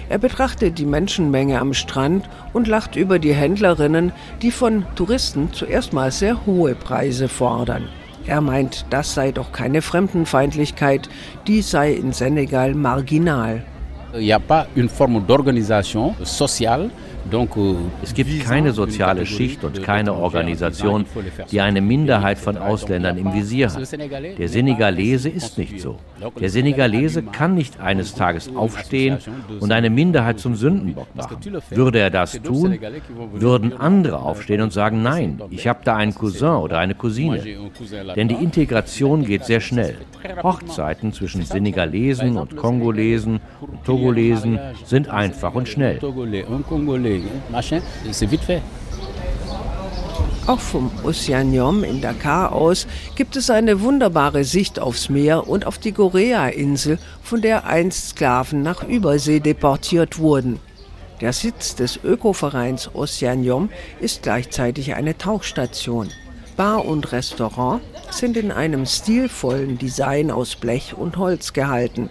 Er 0.08 0.18
betrachtet 0.18 0.78
die 0.78 0.84
Menschenmenge 0.84 1.58
am 1.58 1.72
Strand 1.72 2.28
und 2.52 2.68
lacht 2.68 2.96
über 2.96 3.18
die 3.18 3.32
Händlerinnen, 3.32 4.12
die 4.42 4.50
von 4.50 4.84
Touristen 4.94 5.52
zuerst 5.52 5.92
mal 5.92 6.12
sehr 6.12 6.44
hohe 6.44 6.74
Preise 6.74 7.28
fordern. 7.28 7.88
Er 8.26 8.40
meint, 8.40 8.86
das 8.90 9.14
sei 9.14 9.32
doch 9.32 9.50
keine 9.52 9.82
Fremdenfeindlichkeit, 9.82 11.08
die 11.46 11.60
sei 11.60 11.92
in 11.92 12.12
Senegal 12.12 12.74
marginal. 12.74 13.64
Il 14.14 14.20
n'y 14.20 14.32
a 14.32 14.38
pas 14.38 14.66
une 14.76 14.88
forme 14.88 15.20
d'organisation 15.26 16.14
sociale 16.22 16.90
es 18.02 18.14
gibt 18.14 18.44
keine 18.44 18.72
soziale 18.72 19.26
Schicht 19.26 19.64
und 19.64 19.82
keine 19.82 20.14
Organisation, 20.14 21.06
die 21.50 21.60
eine 21.60 21.80
Minderheit 21.80 22.38
von 22.38 22.56
Ausländern 22.56 23.16
im 23.16 23.32
Visier 23.32 23.72
hat. 23.72 23.92
Der 24.38 24.48
Senegalese 24.48 25.28
ist 25.28 25.58
nicht 25.58 25.80
so. 25.80 25.98
Der 26.40 26.50
Senegalese 26.50 27.22
kann 27.22 27.54
nicht 27.54 27.80
eines 27.80 28.14
Tages 28.14 28.54
aufstehen 28.54 29.18
und 29.60 29.72
eine 29.72 29.90
Minderheit 29.90 30.40
zum 30.40 30.54
Sündenbock 30.54 31.14
machen. 31.14 31.36
Würde 31.70 31.98
er 32.00 32.10
das 32.10 32.40
tun, 32.42 32.78
würden 33.32 33.72
andere 33.72 34.18
aufstehen 34.20 34.60
und 34.60 34.72
sagen, 34.72 35.02
nein, 35.02 35.40
ich 35.50 35.66
habe 35.66 35.80
da 35.84 35.96
einen 35.96 36.14
Cousin 36.14 36.56
oder 36.56 36.78
eine 36.78 36.94
Cousine. 36.94 37.42
Denn 38.16 38.28
die 38.28 38.34
Integration 38.34 39.24
geht 39.24 39.44
sehr 39.44 39.60
schnell. 39.60 39.96
Hochzeiten 40.42 41.12
zwischen 41.12 41.42
Senegalesen 41.42 42.36
und 42.36 42.56
Kongolesen 42.56 43.40
und 43.60 43.84
Togolesen 43.84 44.58
sind 44.84 45.08
einfach 45.08 45.54
und 45.54 45.68
schnell 45.68 45.98
machin, 47.50 47.80
c'est 48.10 48.30
vite 48.30 48.44
fait. 48.44 48.62
Auch 50.46 50.58
vom 50.58 50.90
Oceanium 51.04 51.84
in 51.84 52.00
Dakar 52.00 52.52
aus 52.52 52.88
gibt 53.14 53.36
es 53.36 53.48
eine 53.48 53.80
wunderbare 53.80 54.42
Sicht 54.42 54.80
aufs 54.80 55.08
Meer 55.08 55.46
und 55.48 55.66
auf 55.66 55.78
die 55.78 55.92
Gorea-Insel, 55.92 56.98
von 57.22 57.40
der 57.40 57.66
einst 57.66 58.10
Sklaven 58.10 58.60
nach 58.62 58.82
Übersee 58.82 59.38
deportiert 59.38 60.18
wurden. 60.18 60.58
Der 61.20 61.32
Sitz 61.32 61.76
des 61.76 62.00
Ökovereins 62.02 62.92
Oceanium 62.92 63.70
ist 64.00 64.24
gleichzeitig 64.24 64.94
eine 64.96 65.16
Tauchstation. 65.16 66.08
Bar 66.56 66.84
und 66.84 67.12
Restaurant 67.12 67.80
sind 68.10 68.36
in 68.36 68.50
einem 68.50 68.84
stilvollen 68.84 69.78
Design 69.78 70.32
aus 70.32 70.56
Blech 70.56 70.94
und 70.94 71.16
Holz 71.18 71.52
gehalten. 71.52 72.10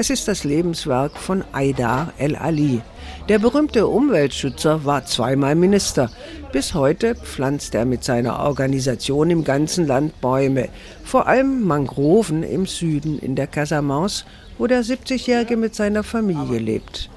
Es 0.00 0.10
ist 0.10 0.28
das 0.28 0.44
Lebenswerk 0.44 1.16
von 1.18 1.42
Aidar 1.50 2.12
El 2.18 2.36
Ali. 2.36 2.80
Der 3.28 3.40
berühmte 3.40 3.88
Umweltschützer 3.88 4.84
war 4.84 5.04
zweimal 5.04 5.56
Minister. 5.56 6.08
Bis 6.52 6.72
heute 6.72 7.16
pflanzt 7.16 7.74
er 7.74 7.84
mit 7.84 8.04
seiner 8.04 8.38
Organisation 8.38 9.28
im 9.28 9.42
ganzen 9.42 9.88
Land 9.88 10.20
Bäume, 10.20 10.68
vor 11.02 11.26
allem 11.26 11.64
Mangroven 11.66 12.44
im 12.44 12.66
Süden 12.66 13.18
in 13.18 13.34
der 13.34 13.48
Casamance, 13.48 14.24
wo 14.56 14.68
der 14.68 14.84
70-Jährige 14.84 15.56
mit 15.56 15.74
seiner 15.74 16.04
Familie 16.04 16.60
lebt. 16.60 17.10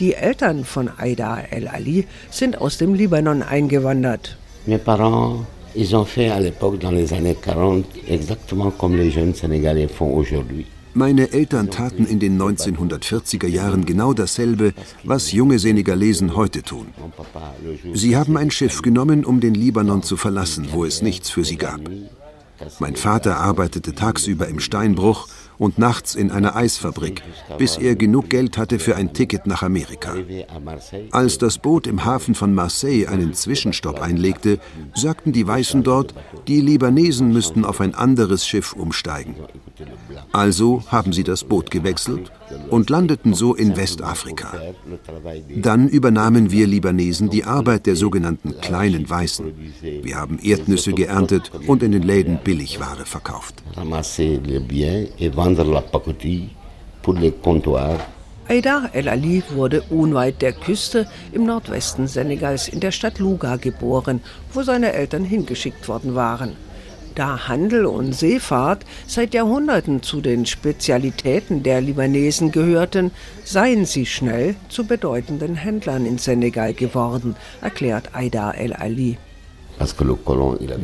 Die 0.00 0.14
Eltern 0.14 0.64
von 0.64 0.90
Aida 0.98 1.38
El 1.52 1.68
Ali 1.68 2.08
sind 2.30 2.60
aus 2.60 2.78
dem 2.78 2.94
Libanon 2.94 3.44
eingewandert. 3.44 4.36
Mes 4.66 4.78
parents, 4.78 5.44
ils 5.76 5.94
ont 5.94 6.04
fait 6.04 6.30
à 6.30 6.40
l'époque 6.40 6.80
dans 6.80 6.90
les 6.90 7.12
années 7.12 7.36
40 7.40 7.84
exactement 8.08 8.72
comme 8.72 8.96
les 8.96 9.12
jeunes 9.12 9.34
Sénégalais 9.36 9.86
font 9.86 10.12
aujourd'hui. 10.12 10.66
Meine 10.98 11.32
Eltern 11.32 11.70
taten 11.70 12.06
in 12.06 12.18
den 12.18 12.42
1940er 12.42 13.46
Jahren 13.46 13.86
genau 13.86 14.14
dasselbe, 14.14 14.74
was 15.04 15.30
junge 15.30 15.60
Senegalesen 15.60 16.34
heute 16.34 16.64
tun. 16.64 16.88
Sie 17.94 18.16
haben 18.16 18.36
ein 18.36 18.50
Schiff 18.50 18.82
genommen, 18.82 19.24
um 19.24 19.38
den 19.38 19.54
Libanon 19.54 20.02
zu 20.02 20.16
verlassen, 20.16 20.70
wo 20.72 20.84
es 20.84 21.00
nichts 21.00 21.30
für 21.30 21.44
sie 21.44 21.54
gab. 21.54 21.80
Mein 22.80 22.96
Vater 22.96 23.36
arbeitete 23.36 23.94
tagsüber 23.94 24.48
im 24.48 24.58
Steinbruch 24.58 25.28
und 25.58 25.78
nachts 25.78 26.14
in 26.14 26.30
einer 26.30 26.56
Eisfabrik, 26.56 27.22
bis 27.58 27.76
er 27.76 27.96
genug 27.96 28.30
Geld 28.30 28.56
hatte 28.56 28.78
für 28.78 28.96
ein 28.96 29.12
Ticket 29.12 29.46
nach 29.46 29.62
Amerika. 29.62 30.14
Als 31.10 31.38
das 31.38 31.58
Boot 31.58 31.86
im 31.86 32.04
Hafen 32.04 32.34
von 32.34 32.54
Marseille 32.54 33.06
einen 33.06 33.34
Zwischenstopp 33.34 34.00
einlegte, 34.00 34.58
sagten 34.94 35.32
die 35.32 35.46
Weißen 35.46 35.82
dort, 35.82 36.14
die 36.46 36.60
Libanesen 36.60 37.32
müssten 37.32 37.64
auf 37.64 37.80
ein 37.80 37.94
anderes 37.94 38.46
Schiff 38.46 38.72
umsteigen. 38.72 39.34
Also 40.32 40.82
haben 40.88 41.12
sie 41.12 41.24
das 41.24 41.44
Boot 41.44 41.70
gewechselt 41.70 42.30
und 42.70 42.90
landeten 42.90 43.34
so 43.34 43.54
in 43.54 43.76
Westafrika. 43.76 44.52
Dann 45.56 45.88
übernahmen 45.88 46.50
wir 46.50 46.66
Libanesen 46.66 47.30
die 47.30 47.44
Arbeit 47.44 47.86
der 47.86 47.96
sogenannten 47.96 48.60
kleinen 48.60 49.08
Weißen. 49.08 49.52
Wir 50.02 50.16
haben 50.16 50.38
Erdnüsse 50.42 50.92
geerntet 50.92 51.50
und 51.66 51.82
in 51.82 51.92
den 51.92 52.02
Läden 52.02 52.38
Billigware 52.42 53.04
verkauft. 53.04 53.62
Aida 58.50 58.88
El 58.94 59.08
Ali 59.10 59.42
wurde 59.50 59.82
unweit 59.90 60.40
der 60.40 60.52
Küste 60.52 61.06
im 61.32 61.44
Nordwesten 61.44 62.06
Senegals 62.06 62.66
in 62.68 62.80
der 62.80 62.92
Stadt 62.92 63.18
Luga 63.18 63.56
geboren, 63.56 64.20
wo 64.54 64.62
seine 64.62 64.94
Eltern 64.94 65.22
hingeschickt 65.22 65.86
worden 65.86 66.14
waren. 66.14 66.56
Da 67.14 67.48
Handel 67.48 67.86
und 67.86 68.14
Seefahrt 68.14 68.84
seit 69.06 69.34
Jahrhunderten 69.34 70.02
zu 70.02 70.20
den 70.20 70.46
Spezialitäten 70.46 71.62
der 71.62 71.80
Libanesen 71.80 72.52
gehörten, 72.52 73.10
seien 73.44 73.84
sie 73.86 74.06
schnell 74.06 74.54
zu 74.68 74.86
bedeutenden 74.86 75.54
Händlern 75.54 76.06
in 76.06 76.18
Senegal 76.18 76.74
geworden, 76.74 77.36
erklärt 77.60 78.14
Aida 78.14 78.52
El 78.52 78.72
Ali. 78.72 79.18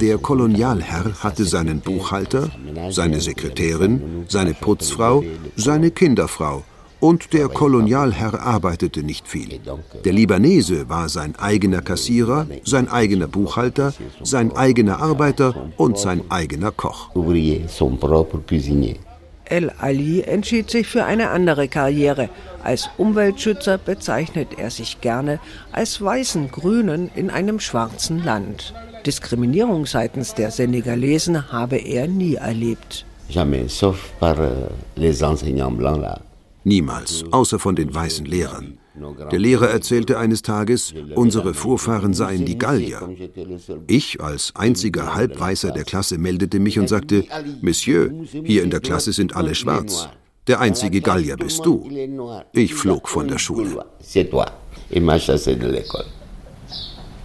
Der 0.01 0.19
Kolonialherr 0.19 1.13
hatte 1.21 1.45
seinen 1.45 1.81
Buchhalter, 1.81 2.51
seine 2.91 3.21
Sekretärin, 3.21 4.25
seine 4.29 4.55
Putzfrau, 4.55 5.25
seine 5.57 5.91
Kinderfrau 5.91 6.65
und 7.01 7.33
der 7.33 7.49
Kolonialherr 7.49 8.41
arbeitete 8.41 9.03
nicht 9.03 9.29
viel. 9.29 9.61
Der 10.05 10.13
Libanese 10.13 10.89
war 10.89 11.09
sein 11.09 11.35
eigener 11.37 11.83
Kassierer, 11.83 12.47
sein 12.65 12.89
eigener 12.89 13.29
Buchhalter, 13.29 13.93
sein 14.23 14.57
eigener 14.57 15.01
Arbeiter 15.01 15.71
und 15.77 15.99
sein 15.99 16.23
eigener 16.31 16.71
Koch. 16.71 17.11
El 19.47 19.71
Ali 19.79 20.23
entschied 20.23 20.71
sich 20.71 20.87
für 20.87 21.05
eine 21.05 21.29
andere 21.31 21.69
Karriere. 21.69 22.31
Als 22.63 22.89
Umweltschützer 22.97 23.77
bezeichnet 23.77 24.49
er 24.57 24.71
sich 24.71 25.03
gerne 25.03 25.39
als 25.71 26.01
weißen 26.01 26.51
Grünen 26.51 27.11
in 27.15 27.29
einem 27.29 27.61
schwarzen 27.61 28.25
Land. 28.25 28.73
Diskriminierung 29.05 29.85
seitens 29.85 30.33
der 30.33 30.51
Senegalesen 30.51 31.53
habe 31.53 31.77
er 31.77 32.09
nie 32.09 32.37
erlebt. 32.37 33.05
Jamais, 33.29 33.69
sauf 33.69 34.13
par 34.21 34.39
euh, 34.39 34.69
les 34.97 35.23
enseignants 35.23 35.77
blancs 35.77 36.01
là. 36.01 36.21
Niemals, 36.65 37.25
außer 37.31 37.59
von 37.59 37.77
den 37.77 37.95
weißen 37.95 38.25
Lehrern. 38.25 38.79
Der 39.31 39.39
Lehrer 39.39 39.69
erzählte 39.69 40.19
eines 40.19 40.43
Tages, 40.43 40.95
unsere 41.15 41.53
Vorfahren 41.53 42.15
seien 42.15 42.45
die 42.45 42.59
Gallier. 42.59 43.09
Ich 43.87 44.21
als 44.21 44.53
einziger 44.55 45.15
Halbweißer 45.15 45.73
der 45.73 45.85
Klasse 45.85 46.17
meldete 46.17 46.59
mich 46.61 46.79
und 46.79 46.89
sagte, 46.89 47.25
Monsieur, 47.61 48.11
hier 48.45 48.63
in 48.63 48.71
der 48.71 48.81
Klasse 48.81 49.13
sind 49.13 49.37
alle 49.37 49.55
schwarz. 49.55 50.09
Der 50.47 50.61
einzige 50.61 51.01
Gallier 51.01 51.37
bist 51.37 51.65
du. 51.65 51.89
Ich 52.53 52.75
flog 52.75 53.09
von 53.09 53.29
der 53.29 53.39
Schule. 53.39 53.85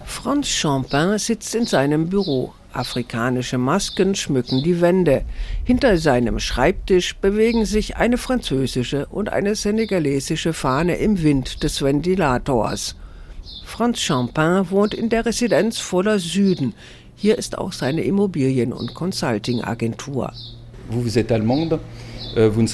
Franz 0.04 0.48
Champin 0.48 1.18
sitzt 1.18 1.54
in 1.54 1.66
seinem 1.66 2.08
Büro. 2.08 2.52
Afrikanische 2.72 3.58
Masken 3.58 4.14
schmücken 4.14 4.62
die 4.62 4.80
Wände. 4.80 5.24
Hinter 5.64 5.98
seinem 5.98 6.38
Schreibtisch 6.38 7.16
bewegen 7.16 7.64
sich 7.64 7.96
eine 7.96 8.18
französische 8.18 9.06
und 9.06 9.28
eine 9.28 9.54
senegalesische 9.54 10.52
Fahne 10.52 10.96
im 10.96 11.22
Wind 11.22 11.62
des 11.62 11.82
Ventilators. 11.82 12.96
Franz 13.64 14.00
Champin 14.00 14.70
wohnt 14.70 14.94
in 14.94 15.08
der 15.08 15.26
Residenz 15.26 15.78
voller 15.78 16.18
Süden. 16.18 16.74
Hier 17.16 17.38
ist 17.38 17.58
auch 17.58 17.72
seine 17.72 18.02
Immobilien- 18.02 18.72
und 18.72 18.94
Consulting-Agentur. 18.94 20.32
Vous 20.90 21.16
êtes 21.16 21.32
allemande 21.32 21.78
Euh, 22.36 22.50
ne. 22.50 22.66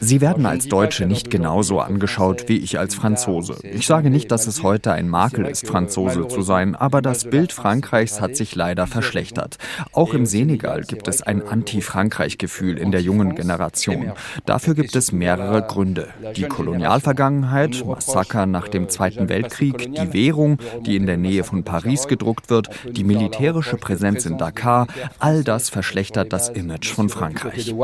Sie 0.00 0.20
werden 0.20 0.46
als 0.46 0.68
Deutsche 0.68 1.06
nicht 1.06 1.30
genauso 1.30 1.80
angeschaut 1.80 2.44
wie 2.48 2.58
ich 2.58 2.78
als 2.78 2.94
Franzose. 2.94 3.56
Ich 3.62 3.86
sage 3.86 4.10
nicht, 4.10 4.30
dass 4.30 4.46
es 4.46 4.62
heute 4.62 4.92
ein 4.92 5.08
Makel 5.08 5.46
ist, 5.46 5.66
Franzose 5.66 6.28
zu 6.28 6.42
sein, 6.42 6.74
aber 6.74 7.02
das 7.02 7.24
Bild 7.24 7.52
Frankreichs 7.52 8.20
hat 8.20 8.36
sich 8.36 8.54
leider 8.54 8.86
verschlechtert. 8.86 9.56
Auch 9.92 10.14
im 10.14 10.26
Senegal 10.26 10.82
gibt 10.82 11.08
es 11.08 11.22
ein 11.22 11.42
Anti-Frankreich-Gefühl 11.42 12.78
in 12.78 12.90
der 12.90 13.00
jungen 13.00 13.34
Generation. 13.34 14.12
Dafür 14.44 14.74
gibt 14.74 14.96
es 14.96 15.12
mehrere 15.12 15.62
Gründe. 15.62 16.08
Die 16.36 16.44
Kolonialvergangenheit, 16.44 17.84
Massaker 17.86 18.46
nach 18.46 18.68
dem 18.68 18.88
Zweiten 18.88 19.28
Weltkrieg, 19.28 19.94
die 19.94 20.12
Währung, 20.12 20.58
die 20.84 20.96
in 20.96 21.06
der 21.06 21.16
Nähe 21.16 21.44
von 21.44 21.64
Paris 21.64 22.08
gedruckt 22.08 22.50
wird, 22.50 22.68
die 22.90 23.04
militärische 23.04 23.76
Präsenz 23.76 24.26
in 24.26 24.38
Dakar, 24.38 24.86
All 25.18 25.44
das 25.44 25.70
verschlechtert 25.70 26.32
das 26.32 26.48
Image 26.48 26.88
von 26.88 27.08
Frankreich. 27.08 27.74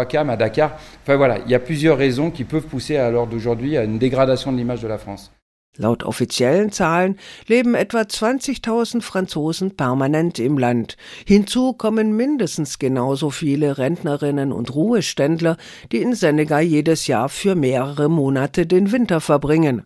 Laut 5.79 6.03
offiziellen 6.03 6.71
Zahlen 6.71 7.19
leben 7.47 7.75
etwa 7.75 8.03
20.000 8.03 9.01
Franzosen 9.01 9.75
permanent 9.75 10.39
im 10.39 10.59
Land. 10.59 10.99
Hinzu 11.27 11.73
kommen 11.73 12.15
mindestens 12.15 12.79
genauso 12.79 13.31
viele 13.31 13.79
Rentnerinnen 13.79 14.53
und 14.53 14.75
Ruheständler, 14.75 15.57
die 15.91 16.03
in 16.03 16.15
Senegal 16.15 16.61
jedes 16.61 17.07
Jahr 17.07 17.31
für 17.31 17.55
mehrere 17.55 18.11
Monate 18.11 18.67
den 18.67 18.93
Winter 18.93 19.23
verbringen. 19.23 19.85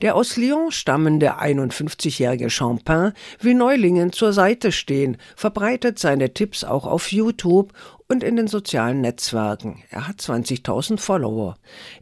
Der 0.00 0.14
aus 0.14 0.36
Lyon 0.36 0.70
stammende 0.70 1.40
51-jährige 1.40 2.50
Champin 2.50 3.12
will 3.40 3.54
Neulingen 3.54 4.12
zur 4.12 4.32
Seite 4.32 4.70
stehen, 4.70 5.16
verbreitet 5.34 5.98
seine 5.98 6.32
Tipps 6.32 6.62
auch 6.62 6.86
auf 6.86 7.10
YouTube 7.10 7.72
und 8.06 8.22
in 8.22 8.36
den 8.36 8.46
sozialen 8.46 9.00
Netzwerken. 9.00 9.82
Er 9.90 10.06
hat 10.06 10.20
20.000 10.20 11.00
Follower. 11.00 11.56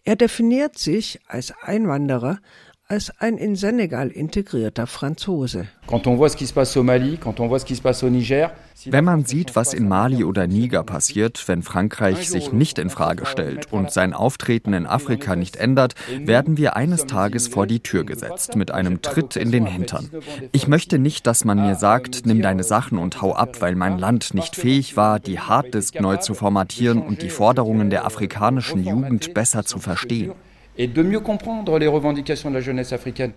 Er 0.04 0.16
definiert 0.16 0.76
sich 0.76 1.20
als 1.26 1.54
Einwanderer, 1.62 2.38
als 2.88 3.10
ein 3.18 3.36
in 3.36 3.56
Senegal 3.56 4.10
integrierter 4.10 4.86
Franzose. 4.86 5.66
Wenn 8.84 9.04
man 9.04 9.24
sieht, 9.24 9.56
was 9.56 9.74
in 9.74 9.88
Mali 9.88 10.22
oder 10.22 10.46
Niger 10.46 10.84
passiert, 10.84 11.48
wenn 11.48 11.62
Frankreich 11.62 12.30
sich 12.30 12.52
nicht 12.52 12.78
in 12.78 12.88
Frage 12.88 13.26
stellt 13.26 13.72
und 13.72 13.90
sein 13.90 14.14
Auftreten 14.14 14.72
in 14.72 14.86
Afrika 14.86 15.34
nicht 15.34 15.56
ändert, 15.56 15.94
werden 16.20 16.56
wir 16.56 16.76
eines 16.76 17.06
Tages 17.06 17.48
vor 17.48 17.66
die 17.66 17.80
Tür 17.80 18.04
gesetzt 18.04 18.54
mit 18.54 18.70
einem 18.70 19.02
Tritt 19.02 19.34
in 19.34 19.50
den 19.50 19.66
Hintern. 19.66 20.08
Ich 20.52 20.68
möchte 20.68 21.00
nicht, 21.00 21.26
dass 21.26 21.44
man 21.44 21.60
mir 21.60 21.74
sagt, 21.74 22.24
nimm 22.24 22.40
deine 22.40 22.62
Sachen 22.62 22.98
und 22.98 23.20
hau 23.20 23.34
ab, 23.34 23.60
weil 23.60 23.74
mein 23.74 23.98
Land 23.98 24.32
nicht 24.32 24.54
fähig 24.54 24.96
war, 24.96 25.18
die 25.18 25.40
Harddisk 25.40 26.00
neu 26.00 26.18
zu 26.18 26.34
formatieren 26.34 27.02
und 27.02 27.22
die 27.22 27.30
Forderungen 27.30 27.90
der 27.90 28.04
afrikanischen 28.06 28.84
Jugend 28.84 29.34
besser 29.34 29.64
zu 29.64 29.80
verstehen 29.80 30.34
et 30.78 30.86
de 30.86 31.02
mieux 31.02 31.20
comprendre 31.20 31.78
les 31.78 31.88
revendications 31.88 32.50
de 32.50 32.54
la 32.56 32.60
jeunesse 32.60 32.92
africaine. 32.92 33.32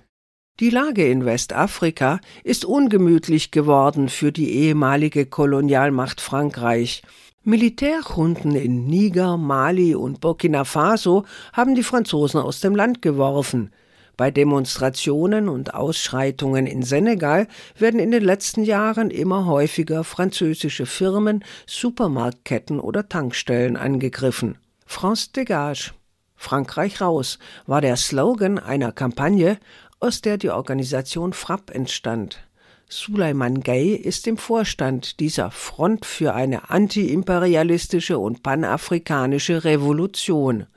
Die 0.60 0.72
Lage 0.72 1.10
in 1.10 1.24
Westafrika 1.24 2.20
ist 2.44 2.66
ungemütlich 2.66 3.52
geworden 3.52 4.10
für 4.10 4.34
die 4.34 4.52
ehemalige 4.52 5.26
Kolonialmacht 5.26 6.20
Frankreich. 6.20 7.02
Militärhunden 7.46 8.56
in 8.56 8.86
Niger, 8.86 9.38
Mali 9.38 9.96
und 9.96 10.20
Burkina 10.20 10.66
Faso 10.66 11.24
haben 11.54 11.76
die 11.76 11.84
Franzosen 11.84 12.42
aus 12.42 12.60
dem 12.60 12.76
Land 12.76 13.02
geworfen. 13.02 13.72
Bei 14.18 14.32
Demonstrationen 14.32 15.48
und 15.48 15.74
Ausschreitungen 15.74 16.68
in 16.68 16.84
Senegal 16.84 17.48
werden 17.78 18.02
in 18.02 18.12
den 18.12 18.26
letzten 18.26 18.66
Jahren 18.66 19.12
immer 19.12 19.46
häufiger 19.46 20.04
französische 20.04 20.86
Firmen, 20.86 21.46
Supermarktketten 21.68 22.82
oder 22.82 23.08
Tankstellen 23.08 23.78
angegriffen. 23.78 24.58
France 24.86 25.30
dégage. 25.34 25.94
Frankreich 26.42 27.02
raus 27.02 27.38
war 27.68 27.82
der 27.82 27.98
Slogan 27.98 28.60
einer 28.60 28.94
Kampagne, 28.94 29.60
aus 30.00 30.22
der 30.22 30.38
die 30.38 30.50
Organisation 30.50 31.34
FRAP 31.34 31.70
entstand. 31.70 32.40
Suleiman 32.88 33.60
Gay 33.60 33.94
ist 33.94 34.26
im 34.26 34.38
Vorstand 34.38 35.20
dieser 35.20 35.52
Front 35.52 36.06
für 36.06 36.34
eine 36.34 36.70
antiimperialistische 36.70 38.18
und 38.18 38.42
panafrikanische 38.42 39.66
Revolution. 39.66 40.68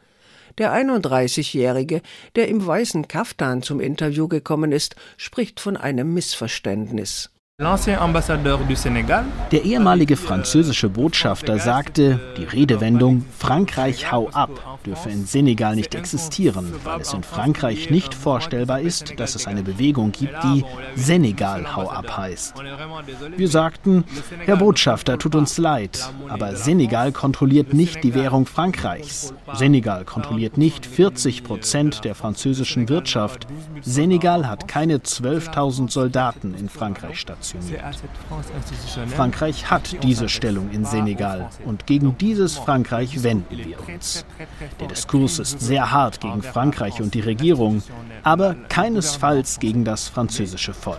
Der 0.58 0.74
31-Jährige, 0.74 2.02
der 2.34 2.48
im 2.48 2.66
weißen 2.66 3.06
Kaftan 3.06 3.62
zum 3.62 3.78
Interview 3.78 4.26
gekommen 4.26 4.72
ist, 4.72 4.96
spricht 5.16 5.60
von 5.60 5.76
einem 5.76 6.12
Missverständnis. 6.12 7.30
Der 9.52 9.64
ehemalige 9.64 10.16
französische 10.16 10.88
Botschafter 10.88 11.58
sagte, 11.58 12.18
die 12.36 12.44
Redewendung 12.44 13.24
Frankreich 13.38 14.10
hau 14.10 14.28
ab 14.30 14.72
dürfe 14.84 15.10
in 15.10 15.26
Senegal 15.26 15.76
nicht 15.76 15.94
existieren, 15.94 16.72
weil 16.84 17.00
es 17.00 17.12
in 17.12 17.22
Frankreich 17.22 17.90
nicht 17.90 18.14
vorstellbar 18.14 18.80
ist, 18.80 19.18
dass 19.18 19.34
es 19.34 19.46
eine 19.46 19.62
Bewegung 19.62 20.12
gibt, 20.12 20.34
die 20.44 20.64
Senegal 20.96 21.76
hau 21.76 21.88
ab 21.88 22.16
heißt. 22.16 22.54
Wir 23.36 23.48
sagten, 23.48 24.04
Herr 24.44 24.56
Botschafter, 24.56 25.18
tut 25.18 25.34
uns 25.34 25.58
leid, 25.58 26.10
aber 26.28 26.56
Senegal 26.56 27.12
kontrolliert 27.12 27.72
nicht 27.72 28.02
die 28.04 28.14
Währung 28.14 28.46
Frankreichs. 28.46 29.32
Senegal 29.54 30.04
kontrolliert 30.04 30.58
nicht 30.58 30.86
40 30.86 31.44
Prozent 31.44 32.04
der 32.04 32.14
französischen 32.14 32.88
Wirtschaft. 32.88 33.46
Senegal 33.80 34.48
hat 34.48 34.68
keine 34.68 34.98
12.000 34.98 35.90
Soldaten 35.90 36.54
in 36.54 36.68
Frankreich 36.68 37.20
stationiert. 37.20 37.51
Institutioniert. 37.54 39.14
Frankreich 39.14 39.70
hat 39.70 40.02
diese 40.02 40.28
Stellung 40.28 40.70
in 40.70 40.84
Senegal. 40.84 41.50
und 41.64 41.86
gegen 41.86 42.16
dieses 42.18 42.56
Frankreich 42.56 43.22
wenden 43.22 43.56
wir 43.56 43.88
uns. 43.88 44.24
Der 44.80 44.88
Diskurs 44.88 45.38
ist 45.38 45.60
sehr 45.60 45.90
hart 45.90 46.20
gegen 46.20 46.42
Frankreich 46.42 47.00
und 47.00 47.14
die 47.14 47.20
Regierung, 47.20 47.82
aber 48.22 48.54
keinesfalls 48.68 49.58
gegen 49.58 49.84
das 49.84 50.08
französische 50.08 50.74
Volk. 50.74 50.98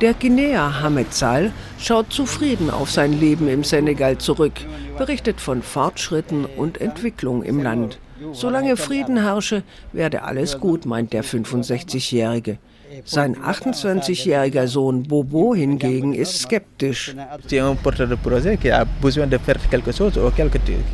Der 0.00 0.14
Guinea 0.14 0.80
Hamed 0.80 1.12
Sall 1.12 1.52
schaut 1.78 2.12
zufrieden 2.12 2.70
auf 2.70 2.90
sein 2.90 3.12
Leben 3.12 3.48
im 3.48 3.64
Senegal 3.64 4.18
zurück, 4.18 4.52
berichtet 4.96 5.40
von 5.40 5.62
Fortschritten 5.62 6.44
und 6.44 6.80
Entwicklung 6.80 7.42
im 7.42 7.60
Land. 7.60 7.98
Solange 8.32 8.76
Frieden 8.76 9.22
herrsche, 9.22 9.62
werde 9.92 10.22
alles 10.22 10.58
gut, 10.58 10.86
meint 10.86 11.12
der 11.12 11.24
65-Jährige. 11.24 12.58
Sein 13.04 13.36
28-jähriger 13.36 14.66
Sohn 14.66 15.04
Bobo 15.04 15.54
hingegen 15.54 16.12
ist 16.12 16.40
skeptisch. 16.40 17.14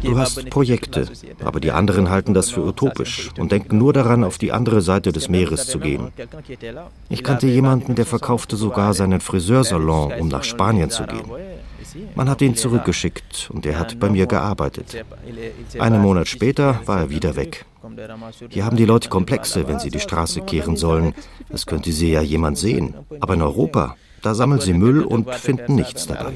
Du 0.03 0.19
hast 0.19 0.51
Projekte, 0.51 1.09
aber 1.45 1.61
die 1.61 1.73
anderen 1.73 2.11
halten 2.11 2.35
das 2.35 2.51
für 2.51 2.65
utopisch 2.65 3.31
und 3.39 3.53
denken 3.53 3.79
nur 3.79 3.93
daran, 3.93 4.25
auf 4.25 4.39
die 4.39 4.53
andere 4.53 4.81
Seite 4.81 5.13
des 5.13 5.29
Meeres 5.29 5.67
zu 5.67 5.81
gehen. 5.81 6.13
Ich 7.09 7.25
kannte 7.25 7.47
jemanden, 7.47 7.95
der 7.95 8.07
verkaufte 8.07 8.57
sogar 8.57 8.95
seinen 8.95 9.21
Friseursalon, 9.21 10.13
um 10.21 10.29
nach 10.29 10.45
Spanien 10.45 10.91
zu 10.91 11.05
gehen. 11.05 11.25
Man 12.15 12.29
hat 12.29 12.43
ihn 12.43 12.57
zurückgeschickt 12.57 13.51
und 13.53 13.67
er 13.67 13.79
hat 13.79 13.99
bei 13.99 14.09
mir 14.09 14.27
gearbeitet. 14.27 15.05
Einen 15.79 16.01
Monat 16.03 16.29
später 16.29 16.81
war 16.87 17.01
er 17.01 17.11
wieder 17.11 17.37
weg. 17.37 17.65
Hier 18.51 18.65
haben 18.65 18.77
die 18.77 18.85
Leute 18.85 19.09
Komplexe, 19.09 19.67
wenn 19.69 19.79
sie 19.79 19.91
die 19.91 20.01
Straße 20.01 20.43
kehren 20.43 20.77
sollen. 20.77 21.15
Das 21.49 21.67
könnte 21.67 21.93
sie 21.93 22.13
ja 22.13 22.21
jemand 22.21 22.59
sehen. 22.59 22.95
Aber 23.21 23.35
in 23.35 23.43
Europa, 23.43 23.97
da 24.23 24.35
sammeln 24.35 24.61
sie 24.61 24.75
Müll 24.75 25.03
und 25.03 25.33
finden 25.35 25.75
nichts 25.77 26.07
dabei. 26.07 26.35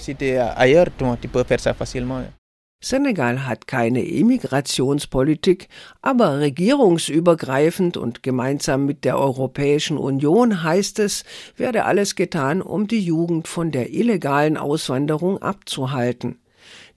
Senegal 2.84 3.46
hat 3.46 3.68
keine 3.68 4.04
Immigrationspolitik, 4.04 5.68
aber 6.02 6.40
regierungsübergreifend 6.40 7.96
und 7.96 8.24
gemeinsam 8.24 8.86
mit 8.86 9.04
der 9.04 9.18
Europäischen 9.18 9.96
Union 9.96 10.64
heißt 10.64 10.98
es, 10.98 11.22
werde 11.56 11.84
alles 11.84 12.16
getan, 12.16 12.60
um 12.60 12.88
die 12.88 13.00
Jugend 13.00 13.46
von 13.46 13.70
der 13.70 13.92
illegalen 13.92 14.56
Auswanderung 14.56 15.40
abzuhalten. 15.40 16.40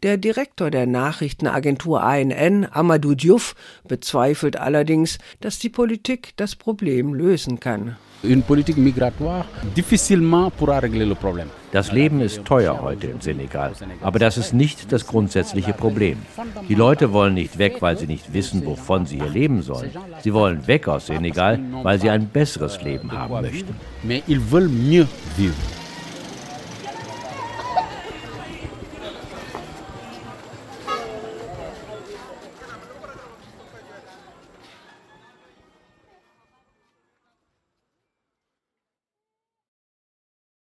Der 0.01 0.17
Direktor 0.17 0.71
der 0.71 0.87
Nachrichtenagentur 0.87 2.01
ANN, 2.01 2.67
Amadou 2.71 3.13
Diouf, 3.13 3.55
bezweifelt 3.87 4.57
allerdings, 4.57 5.19
dass 5.39 5.59
die 5.59 5.69
Politik 5.69 6.33
das 6.35 6.55
Problem 6.55 7.13
lösen 7.13 7.59
kann. 7.59 7.95
Das 11.71 11.91
Leben 11.91 12.21
ist 12.21 12.45
teuer 12.45 12.81
heute 12.81 13.07
im 13.07 13.21
Senegal, 13.21 13.73
aber 14.01 14.19
das 14.19 14.38
ist 14.38 14.53
nicht 14.53 14.91
das 14.91 15.07
grundsätzliche 15.07 15.73
Problem. 15.73 16.17
Die 16.69 16.75
Leute 16.75 17.11
wollen 17.11 17.33
nicht 17.33 17.57
weg, 17.57 17.81
weil 17.81 17.97
sie 17.97 18.07
nicht 18.07 18.33
wissen, 18.33 18.65
wovon 18.65 19.05
sie 19.05 19.17
hier 19.17 19.29
leben 19.29 19.61
sollen. 19.61 19.91
Sie 20.23 20.33
wollen 20.33 20.67
weg 20.67 20.88
aus 20.88 21.07
Senegal, 21.07 21.59
weil 21.83 21.99
sie 21.99 22.09
ein 22.09 22.27
besseres 22.27 22.81
Leben 22.81 23.11
haben 23.11 23.41
möchten. 23.41 23.75